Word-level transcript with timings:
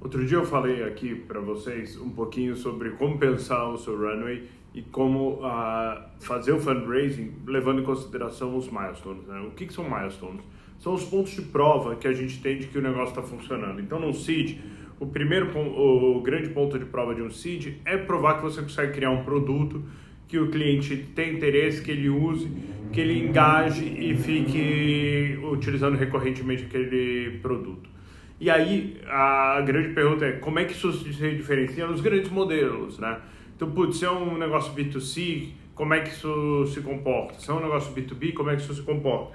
Outro 0.00 0.24
dia 0.24 0.38
eu 0.38 0.44
falei 0.44 0.84
aqui 0.84 1.12
para 1.12 1.40
vocês 1.40 2.00
um 2.00 2.10
pouquinho 2.10 2.54
sobre 2.54 2.90
como 2.90 3.18
pensar 3.18 3.68
o 3.68 3.76
seu 3.76 3.98
runway 3.98 4.44
e 4.72 4.80
como 4.80 5.40
uh, 5.40 6.00
fazer 6.20 6.52
o 6.52 6.60
fundraising 6.60 7.32
levando 7.44 7.80
em 7.80 7.84
consideração 7.84 8.56
os 8.56 8.70
milestones. 8.70 9.26
Né? 9.26 9.40
O 9.40 9.50
que, 9.50 9.66
que, 9.66 9.72
são 9.72 9.82
milestones? 9.82 10.42
São 10.78 10.94
os 10.94 11.02
pontos 11.02 11.32
de 11.32 11.42
prova 11.42 11.96
que 11.96 12.06
a 12.06 12.12
gente 12.12 12.40
tem 12.40 12.58
de 12.58 12.68
que 12.68 12.78
o 12.78 12.80
negócio 12.80 13.08
está 13.08 13.22
funcionando. 13.22 13.80
Então, 13.80 13.98
no 13.98 14.14
seed, 14.14 14.58
o 15.00 15.06
primeiro, 15.06 15.50
o 15.58 16.20
grande 16.22 16.50
ponto 16.50 16.78
de 16.78 16.84
prova 16.84 17.12
de 17.12 17.22
um 17.22 17.30
seed 17.30 17.78
é 17.84 17.96
provar 17.96 18.36
que 18.36 18.42
você 18.42 18.62
consegue 18.62 18.92
criar 18.92 19.10
um 19.10 19.24
produto 19.24 19.82
que 20.28 20.38
o 20.38 20.48
cliente 20.48 20.96
tem 21.12 21.34
interesse, 21.34 21.82
que 21.82 21.90
ele 21.90 22.08
use, 22.08 22.48
que 22.92 23.00
ele 23.00 23.18
engaje 23.18 23.84
e 23.84 24.16
fique 24.16 25.40
utilizando 25.42 25.96
recorrentemente 25.96 26.64
aquele 26.64 27.38
produto. 27.38 27.97
E 28.40 28.48
aí, 28.48 29.00
a 29.08 29.60
grande 29.62 29.88
pergunta 29.88 30.24
é 30.24 30.32
como 30.32 30.60
é 30.60 30.64
que 30.64 30.72
isso 30.72 30.92
se 30.92 31.08
diferencia 31.34 31.86
nos 31.86 32.00
grandes 32.00 32.30
modelos, 32.30 32.98
né? 32.98 33.18
Então, 33.56 33.68
putz, 33.72 33.98
se 33.98 34.04
é 34.04 34.10
um 34.10 34.38
negócio 34.38 34.72
B2C, 34.72 35.48
como 35.74 35.92
é 35.92 36.00
que 36.00 36.10
isso 36.10 36.66
se 36.68 36.80
comporta? 36.80 37.34
Se 37.40 37.50
é 37.50 37.54
um 37.54 37.60
negócio 37.60 37.92
B2B, 37.92 38.32
como 38.32 38.50
é 38.50 38.56
que 38.56 38.62
isso 38.62 38.74
se 38.74 38.82
comporta? 38.82 39.32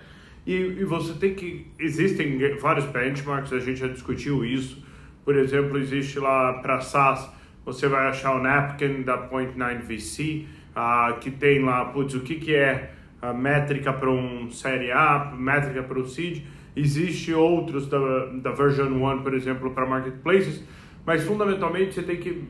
E, 0.48 0.54
e 0.54 0.86
você 0.86 1.14
tem 1.14 1.36
que... 1.36 1.68
Existem 1.78 2.38
vários 2.60 2.86
benchmarks, 2.86 3.52
a 3.52 3.60
gente 3.60 3.82
já 3.82 3.88
discutiu 3.88 4.46
isso. 4.46 4.82
Por 5.26 5.36
exemplo, 5.36 5.78
existe 5.78 6.20
lá 6.20 6.54
para 6.54 6.80
SaaS, 6.80 7.30
você 7.66 7.90
vai 7.90 8.08
achar 8.08 8.36
o 8.36 8.42
Napkin 8.42 9.02
da 9.02 9.30
Point9 9.30 9.82
VC, 9.82 10.46
uh, 10.76 11.20
que 11.20 11.30
tem 11.30 11.62
lá, 11.62 11.86
putz, 11.86 12.14
o 12.14 12.22
que, 12.22 12.36
que 12.36 12.56
é 12.56 12.92
a 13.22 13.34
métrica 13.34 13.92
para 13.92 14.10
um 14.10 14.50
Série 14.50 14.92
A, 14.92 15.34
métrica 15.38 15.84
para 15.84 16.00
o 16.00 16.08
Seed 16.08 16.44
Existe 16.76 17.34
outros 17.34 17.88
da, 17.88 18.26
da 18.42 18.52
version 18.52 18.88
1, 18.88 19.22
por 19.22 19.34
exemplo, 19.34 19.72
para 19.72 19.86
marketplaces, 19.86 20.64
mas 21.06 21.24
fundamentalmente 21.24 21.94
você 21.94 22.02
tem 22.02 22.18
que 22.18 22.44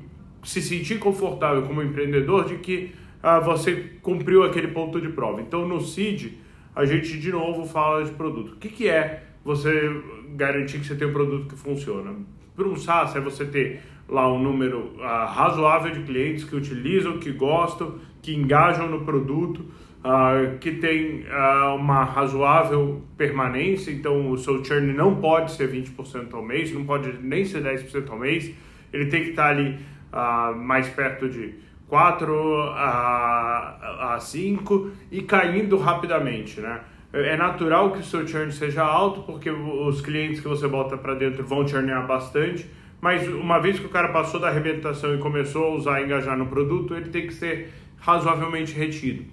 se 0.44 0.62
sentir 0.62 1.00
confortável 1.00 1.64
como 1.64 1.82
empreendedor 1.82 2.46
de 2.46 2.58
que 2.58 2.94
ah, 3.22 3.40
você 3.40 3.92
cumpriu 4.02 4.44
aquele 4.44 4.70
ponto 4.70 5.00
de 5.00 5.10
prova. 5.10 5.42
Então 5.42 5.68
no 5.68 5.82
seed 5.82 6.34
a 6.76 6.86
gente 6.86 7.20
de 7.20 7.32
novo 7.32 7.66
fala 7.66 8.04
de 8.04 8.12
produto. 8.12 8.54
O 8.54 8.56
que, 8.58 8.70
que 8.70 8.90
é 8.90 9.24
você 9.44 10.02
garantir 10.36 10.80
que 10.80 10.86
você 10.86 10.96
tem 10.96 11.08
um 11.08 11.14
produto 11.14 11.48
que 11.48 11.56
funciona? 11.56 12.16
Para 12.56 12.68
um 12.68 12.76
SaaS 12.76 13.16
é 13.16 13.20
você 13.20 13.46
ter 13.46 13.82
lá 14.08 14.32
um 14.32 14.42
número 14.42 14.94
ah, 15.02 15.26
razoável 15.26 15.92
de 15.92 16.02
clientes 16.04 16.44
que 16.44 16.56
utilizam, 16.56 17.20
que 17.20 17.32
gostam, 17.32 17.96
que 18.22 18.34
engajam 18.34 18.90
no 18.90 19.06
produto 19.06 19.66
uh, 20.04 20.58
que 20.60 20.74
tem 20.74 21.22
uh, 21.22 21.76
uma 21.76 22.04
razoável 22.04 23.02
permanência, 23.18 23.92
então 23.92 24.30
o 24.30 24.38
seu 24.38 24.64
churn 24.64 24.94
não 24.94 25.16
pode 25.16 25.52
ser 25.52 25.72
20% 25.72 26.34
ao 26.34 26.44
mês, 26.44 26.72
não 26.74 26.86
pode 26.86 27.14
nem 27.22 27.46
ser 27.46 27.64
10% 27.64 28.10
ao 28.10 28.20
mês, 28.20 28.54
ele 28.92 29.06
tem 29.08 29.24
que 29.24 29.30
estar 29.30 29.50
ali 29.50 29.80
uh, 30.12 30.56
mais 30.56 30.90
perto 30.90 31.30
de 31.30 31.56
4 31.88 32.62
a, 32.76 34.16
a 34.16 34.20
5 34.20 34.92
e 35.12 35.22
caindo 35.22 35.78
rapidamente, 35.78 36.60
né? 36.60 36.82
É 37.12 37.38
natural 37.38 37.92
que 37.92 38.00
o 38.00 38.04
seu 38.04 38.28
churn 38.28 38.52
seja 38.52 38.82
alto, 38.82 39.22
porque 39.22 39.48
os 39.48 40.02
clientes 40.02 40.40
que 40.40 40.48
você 40.48 40.68
bota 40.68 40.98
para 40.98 41.14
dentro 41.14 41.46
vão 41.46 41.68
churnear 41.68 42.08
bastante, 42.08 42.68
mas 43.00 43.28
uma 43.28 43.60
vez 43.60 43.80
que 43.80 43.86
o 43.86 43.90
cara 43.90 44.08
passou 44.08 44.40
da 44.40 44.48
arrebentação 44.48 45.14
e 45.14 45.20
começou 45.20 45.66
a 45.66 45.76
usar 45.76 46.02
e 46.02 46.06
engajar 46.06 46.36
no 46.36 46.48
produto, 46.48 46.96
ele 46.96 47.10
tem 47.10 47.28
que 47.28 47.34
ser 47.36 47.72
razoavelmente 48.00 48.74
retido. 48.74 49.26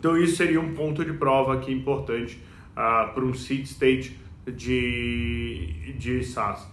Então 0.00 0.16
isso 0.16 0.36
seria 0.36 0.58
um 0.58 0.72
ponto 0.72 1.04
de 1.04 1.12
prova 1.12 1.54
aqui 1.54 1.70
importante 1.70 2.40
uh, 2.72 3.12
para 3.12 3.22
um 3.22 3.34
seed 3.34 3.66
state 3.66 4.18
de, 4.46 5.92
de 5.98 6.24
SaaS. 6.24 6.66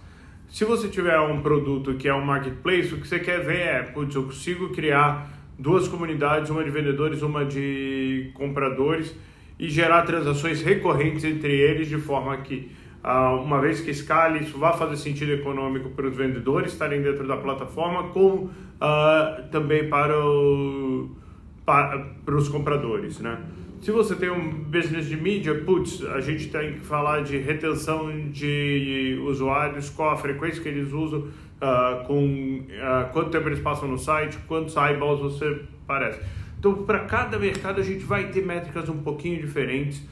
Se 0.48 0.64
você 0.64 0.88
tiver 0.88 1.20
um 1.20 1.42
produto 1.42 1.94
que 1.94 2.08
é 2.08 2.14
um 2.14 2.24
marketplace, 2.24 2.94
o 2.94 2.98
que 2.98 3.06
você 3.06 3.18
quer 3.18 3.44
ver 3.44 3.60
é, 3.60 3.82
putz, 3.82 4.14
eu 4.14 4.24
consigo 4.24 4.70
criar 4.70 5.30
duas 5.58 5.86
comunidades, 5.86 6.48
uma 6.48 6.64
de 6.64 6.70
vendedores, 6.70 7.20
uma 7.20 7.44
de 7.44 8.30
compradores, 8.32 9.14
e 9.58 9.68
gerar 9.68 10.02
transações 10.02 10.62
recorrentes 10.62 11.22
entre 11.24 11.52
eles 11.52 11.86
de 11.86 11.98
forma 11.98 12.34
que, 12.38 12.70
uh, 13.04 13.42
uma 13.42 13.60
vez 13.60 13.82
que 13.82 13.90
escale, 13.90 14.38
isso 14.38 14.56
vai 14.56 14.74
fazer 14.74 14.96
sentido 14.96 15.32
econômico 15.32 15.90
para 15.90 16.06
os 16.06 16.16
vendedores 16.16 16.72
estarem 16.72 17.02
dentro 17.02 17.28
da 17.28 17.36
plataforma, 17.36 18.04
como 18.04 18.44
uh, 18.44 19.50
também 19.50 19.86
para 19.86 20.18
o 20.18 21.10
para 21.68 22.34
os 22.34 22.48
compradores, 22.48 23.20
né? 23.20 23.38
Se 23.82 23.90
você 23.90 24.16
tem 24.16 24.30
um 24.30 24.64
business 24.64 25.06
de 25.06 25.16
mídia, 25.16 25.54
putz, 25.54 26.02
a 26.02 26.18
gente 26.18 26.48
tem 26.48 26.72
que 26.72 26.80
falar 26.80 27.22
de 27.22 27.36
retenção 27.36 28.10
de 28.30 29.20
usuários, 29.22 29.90
qual 29.90 30.10
a 30.10 30.16
frequência 30.16 30.62
que 30.62 30.68
eles 30.68 30.90
usam, 30.92 31.20
uh, 31.20 32.06
com 32.06 32.60
uh, 32.60 33.12
quanto 33.12 33.30
tempo 33.30 33.50
eles 33.50 33.60
passam 33.60 33.86
no 33.86 33.98
site, 33.98 34.38
quantos 34.48 34.74
eyeballs 34.76 35.20
você 35.20 35.60
parece. 35.86 36.18
Então, 36.58 36.72
para 36.84 37.00
cada 37.00 37.38
mercado 37.38 37.82
a 37.82 37.84
gente 37.84 38.02
vai 38.02 38.30
ter 38.30 38.44
métricas 38.44 38.88
um 38.88 39.02
pouquinho 39.02 39.38
diferentes, 39.38 40.02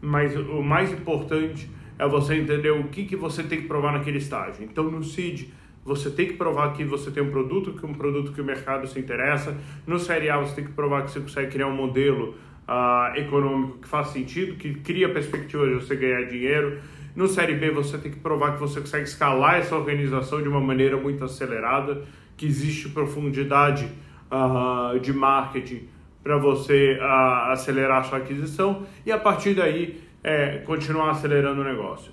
mas 0.00 0.34
o 0.34 0.62
mais 0.62 0.90
importante 0.90 1.70
é 1.98 2.08
você 2.08 2.36
entender 2.36 2.70
o 2.70 2.84
que, 2.84 3.04
que 3.04 3.16
você 3.16 3.42
tem 3.42 3.60
que 3.60 3.68
provar 3.68 3.92
naquele 3.92 4.18
estágio. 4.18 4.64
Então, 4.64 4.90
no 4.90 5.04
seed, 5.04 5.44
você 5.84 6.10
tem 6.10 6.28
que 6.28 6.34
provar 6.34 6.72
que 6.72 6.84
você 6.84 7.10
tem 7.10 7.22
um 7.22 7.30
produto, 7.30 7.72
que 7.72 7.84
um 7.84 7.94
produto 7.94 8.32
que 8.32 8.40
o 8.40 8.44
mercado 8.44 8.86
se 8.86 8.98
interessa. 8.98 9.56
No 9.86 9.98
Série 9.98 10.30
A, 10.30 10.38
você 10.38 10.56
tem 10.56 10.64
que 10.64 10.72
provar 10.72 11.02
que 11.02 11.10
você 11.10 11.20
consegue 11.20 11.50
criar 11.50 11.66
um 11.66 11.74
modelo 11.74 12.36
uh, 12.68 13.16
econômico 13.16 13.78
que 13.78 13.88
faz 13.88 14.08
sentido, 14.08 14.56
que 14.56 14.74
cria 14.74 15.12
perspectiva 15.12 15.66
de 15.66 15.74
você 15.74 15.96
ganhar 15.96 16.22
dinheiro. 16.22 16.78
No 17.16 17.26
Série 17.26 17.54
B, 17.54 17.70
você 17.70 17.98
tem 17.98 18.12
que 18.12 18.20
provar 18.20 18.54
que 18.54 18.60
você 18.60 18.80
consegue 18.80 19.04
escalar 19.04 19.56
essa 19.56 19.76
organização 19.76 20.40
de 20.40 20.48
uma 20.48 20.60
maneira 20.60 20.96
muito 20.96 21.24
acelerada, 21.24 22.02
que 22.36 22.46
existe 22.46 22.88
profundidade 22.88 23.88
uh, 24.30 24.98
de 25.00 25.12
marketing 25.12 25.88
para 26.22 26.38
você 26.38 26.98
uh, 27.00 27.50
acelerar 27.50 28.00
a 28.00 28.02
sua 28.04 28.18
aquisição 28.18 28.86
e 29.04 29.10
a 29.10 29.18
partir 29.18 29.54
daí 29.54 30.00
é, 30.22 30.58
continuar 30.58 31.10
acelerando 31.10 31.60
o 31.60 31.64
negócio. 31.64 32.12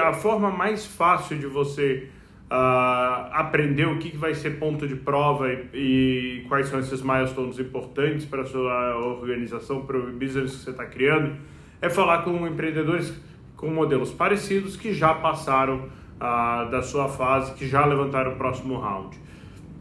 A 0.00 0.12
forma 0.12 0.50
mais 0.50 0.86
fácil 0.86 1.38
de 1.38 1.46
você 1.46 2.08
uh, 2.50 3.28
aprender 3.32 3.86
o 3.86 3.98
que, 3.98 4.10
que 4.10 4.16
vai 4.16 4.34
ser 4.34 4.58
ponto 4.58 4.86
de 4.86 4.96
prova 4.96 5.52
e, 5.52 6.42
e 6.42 6.44
quais 6.48 6.68
são 6.68 6.78
esses 6.78 7.02
milestones 7.02 7.58
importantes 7.58 8.24
para 8.24 8.42
a 8.42 8.46
sua 8.46 8.96
organização, 8.96 9.82
para 9.82 9.96
o 9.96 10.12
business 10.12 10.56
que 10.56 10.64
você 10.64 10.70
está 10.70 10.86
criando, 10.86 11.36
é 11.80 11.88
falar 11.88 12.22
com 12.22 12.46
empreendedores 12.46 13.12
com 13.56 13.68
modelos 13.70 14.12
parecidos 14.12 14.76
que 14.76 14.92
já 14.92 15.14
passaram 15.14 15.88
uh, 16.16 16.70
da 16.70 16.82
sua 16.82 17.08
fase, 17.08 17.54
que 17.54 17.66
já 17.66 17.84
levantaram 17.84 18.32
o 18.32 18.36
próximo 18.36 18.78
round. 18.78 19.18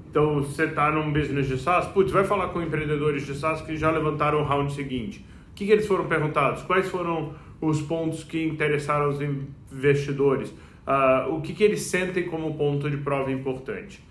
Então, 0.10 0.36
você 0.36 0.64
está 0.64 0.90
num 0.92 1.12
business 1.12 1.48
de 1.48 1.58
SaaS, 1.58 1.88
putz, 1.88 2.10
vai 2.10 2.24
falar 2.24 2.48
com 2.48 2.62
empreendedores 2.62 3.26
de 3.26 3.36
SaaS 3.36 3.62
que 3.62 3.76
já 3.76 3.92
levantaram 3.92 4.40
o 4.40 4.44
round 4.46 4.74
seguinte. 4.74 5.26
O 5.52 5.56
que, 5.56 5.66
que 5.66 5.72
eles 5.74 5.86
foram 5.86 6.06
perguntados? 6.06 6.64
Quais 6.64 6.88
foram 6.88 7.34
os 7.60 7.82
pontos 7.82 8.24
que 8.24 8.42
interessaram 8.46 9.10
os 9.10 9.20
investidores? 9.22 10.54
Uh, 10.88 11.34
o 11.34 11.42
que, 11.42 11.54
que 11.54 11.64
eles 11.64 11.82
sentem 11.82 12.24
como 12.28 12.56
ponto 12.56 12.90
de 12.90 12.98
prova 12.98 13.32
importante. 13.32 14.04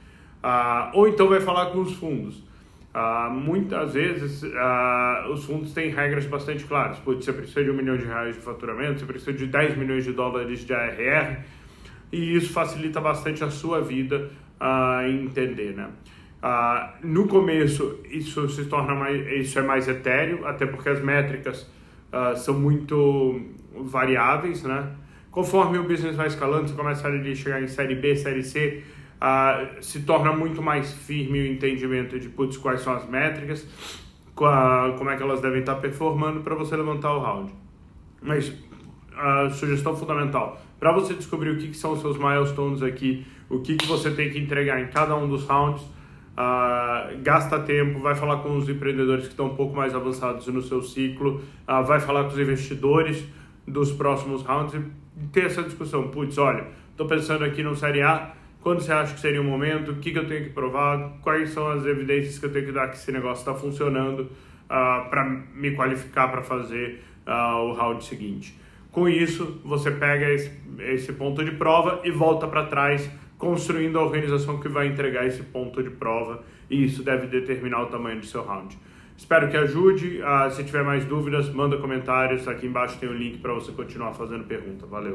Uh, 0.43 0.91
ou 0.93 1.09
então 1.09 1.29
vai 1.29 1.41
falar 1.41 1.67
com 1.67 1.81
os 1.81 1.95
fundos. 1.95 2.45
Uh, 2.95 3.29
muitas 3.29 3.95
vezes 3.95 4.43
uh, 4.43 5.33
os 5.33 5.45
fundos 5.45 5.73
têm 5.73 5.91
regras 5.91 6.27
bastante 6.27 6.65
claras. 6.65 6.99
Putz, 6.99 7.25
você 7.25 7.33
precisa 7.33 7.65
de 7.65 7.71
um 7.71 7.75
milhão 7.75 7.97
de 7.97 8.05
reais 8.05 8.37
de 8.37 8.43
faturamento, 8.43 9.01
você 9.01 9.07
precisa 9.07 9.33
de 9.33 9.47
10 9.47 9.77
milhões 9.77 10.05
de 10.05 10.13
dólares 10.13 10.61
de 10.61 10.73
ARR, 10.73 11.41
e 12.13 12.37
isso 12.37 12.53
facilita 12.53 13.01
bastante 13.01 13.43
a 13.43 13.51
sua 13.51 13.81
vida 13.81 14.31
uh, 14.61 15.07
em 15.07 15.25
entender. 15.25 15.75
Né? 15.75 15.89
no 17.03 17.27
começo, 17.27 18.01
isso 18.11 18.47
se 18.51 18.67
torna 18.67 18.95
mais, 18.95 19.27
isso 19.41 19.59
é 19.59 19.63
mais 19.63 19.89
etéreo, 19.89 20.47
até 20.47 20.67
porque 20.67 20.91
as 20.91 21.03
métricas 21.03 21.67
são 22.37 22.61
muito 22.61 23.41
variáveis, 23.73 24.63
né? 24.63 24.91
Conforme 25.35 25.79
o 25.79 25.83
business 25.83 26.15
vai 26.15 26.29
escalando, 26.29 26.69
você 26.69 26.77
começa 26.77 27.09
a 27.09 27.35
chegar 27.35 27.61
em 27.61 27.67
série 27.67 27.97
B, 27.97 28.15
série 28.15 28.45
C, 28.45 28.85
uh, 29.21 29.83
se 29.83 30.03
torna 30.03 30.33
muito 30.33 30.63
mais 30.63 30.93
firme 30.93 31.41
o 31.41 31.47
entendimento 31.47 32.21
de 32.21 32.29
putz, 32.29 32.57
quais 32.57 32.83
são 32.83 32.93
as 32.93 33.05
métricas, 33.09 33.67
como 34.37 35.11
é 35.11 35.17
que 35.17 35.23
elas 35.25 35.41
devem 35.41 35.59
estar 35.59 35.75
performando 35.75 36.43
para 36.43 36.55
você 36.55 36.77
levantar 36.77 37.13
o 37.17 37.21
round. 37.21 37.53
Mas 38.23 38.55
a 39.17 39.51
sugestão 39.51 39.97
fundamental, 39.97 40.63
para 40.79 40.93
você 40.93 41.15
descobrir 41.15 41.51
o 41.51 41.59
que, 41.59 41.67
que, 41.67 41.77
são 41.77 41.95
os 41.95 42.01
seus 42.01 42.17
milestones 42.17 42.81
aqui, 42.81 43.27
o 43.51 43.59
que, 43.59 43.75
que 43.75 43.87
você 43.87 44.13
tem 44.13 44.31
que 44.31 44.39
entregar 44.39 44.81
em 44.81 44.87
cada 44.87 45.17
um 45.17 45.29
dos 45.29 45.45
rounds, 45.47 45.83
uh, 45.83 47.21
gasta 47.25 47.59
tempo, 47.59 47.99
vai 47.99 48.15
falar 48.15 48.37
com 48.37 48.57
os 48.57 48.69
empreendedores 48.69 49.25
que 49.25 49.31
estão 49.31 49.47
um 49.47 49.57
pouco 49.57 49.75
mais 49.75 49.97
avançados 49.97 50.47
no 50.47 50.63
seu 50.63 50.81
ciclo, 50.81 51.43
uh, 51.67 51.83
vai 51.85 51.99
falar 51.99 52.23
com 52.23 52.31
os 52.31 52.39
investidores 52.39 53.25
dos 53.67 53.91
próximos 53.91 54.43
rounds 54.43 54.75
ter 55.33 55.47
essa 55.47 55.63
discussão. 55.63 56.09
Putz, 56.09 56.39
olha, 56.39 56.67
estou 56.91 57.07
pensando 57.07 57.45
aqui 57.45 57.63
no 57.63 57.77
Série 57.77 58.03
A, 58.03 58.33
quando 58.61 58.81
você 58.81 58.93
acha 58.93 59.15
que 59.15 59.21
seria 59.21 59.41
o 59.41 59.45
momento, 59.45 59.93
o 59.93 59.97
que, 59.97 60.11
que 60.11 60.19
eu 60.19 60.27
tenho 60.27 60.45
que 60.45 60.51
provar, 60.51 61.19
quais 61.21 61.51
são 61.51 61.69
as 61.69 61.85
evidências 61.85 62.39
que 62.39 62.47
eu 62.47 62.53
tenho 62.53 62.67
que 62.67 62.73
dar 62.73 62.89
que 62.89 62.97
esse 62.97 63.13
negócio 63.13 63.43
está 63.43 63.55
funcionando 63.55 64.21
uh, 64.21 64.31
ah, 64.71 65.07
para 65.11 65.25
me 65.25 65.73
qualificar 65.73 66.29
para 66.29 66.43
fazer 66.43 67.03
uh, 67.27 67.59
o 67.59 67.73
round 67.75 68.03
seguinte. 68.03 68.59
Com 68.91 69.09
isso, 69.09 69.61
você 69.65 69.91
pega 69.91 70.31
esse, 70.31 70.51
esse 70.79 71.13
ponto 71.13 71.45
de 71.45 71.51
prova 71.51 72.01
e 72.05 72.11
volta 72.11 72.47
para 72.47 72.65
trás, 72.65 73.11
construindo 73.37 73.99
a 73.99 74.03
organização 74.03 74.59
que 74.59 74.69
vai 74.69 74.87
entregar 74.87 75.27
esse 75.27 75.43
ponto 75.43 75.83
de 75.83 75.91
prova, 75.91 76.43
e 76.71 76.85
isso 76.85 77.03
deve 77.03 77.27
determinar 77.27 77.83
o 77.83 77.87
tamanho 77.87 78.21
do 78.21 78.27
seu 78.27 78.43
round. 78.43 78.79
Espero 79.17 79.49
que 79.51 79.57
ajude. 79.57 80.21
Uh, 80.21 80.51
se 80.51 80.65
tiver 80.65 80.83
mais 80.83 81.05
dúvidas, 81.05 81.49
manda 81.51 81.77
comentários. 81.79 82.47
Aqui 82.49 82.67
embaixo 82.67 82.99
tem 82.99 83.09
o 83.09 83.13
um 83.13 83.17
link 83.17 83.39
para 83.39 83.53
você 83.53 83.73
continuar 83.73 84.13
fazendo 84.13 84.45
pergunta. 84.45 84.87
Valeu! 84.87 85.13